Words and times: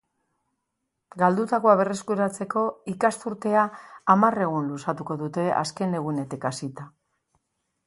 Galdutakoa 1.23 1.75
berreskuratzeko, 1.81 2.63
ikasturtea 2.93 3.67
hamar 4.15 4.41
egun 4.47 4.73
luzatuko 4.73 5.21
dute 5.23 5.47
azken 5.61 5.97
egunetik 6.03 6.51
hasita. 6.53 6.91